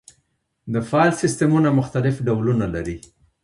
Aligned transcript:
د 0.73 0.75
فایل 0.89 1.11
سیستمونه 1.23 1.69
مختلف 1.79 2.15
ډولونه 2.27 2.65
لري. 2.75 2.97